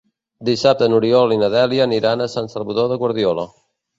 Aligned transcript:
Dissabte 0.47 0.87
n'Oriol 0.93 1.35
i 1.35 1.37
na 1.41 1.51
Dèlia 1.57 1.85
aniran 1.85 2.25
a 2.25 2.29
Sant 2.37 2.51
Salvador 2.53 2.91
de 2.95 3.01
Guardiola. 3.05 3.49